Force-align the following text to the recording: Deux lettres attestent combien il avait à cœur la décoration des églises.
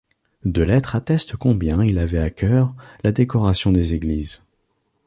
Deux 0.45 0.63
lettres 0.63 0.95
attestent 0.95 1.35
combien 1.35 1.83
il 1.85 1.99
avait 1.99 2.17
à 2.17 2.31
cœur 2.31 2.73
la 3.03 3.11
décoration 3.11 3.71
des 3.71 3.93
églises. 3.93 4.41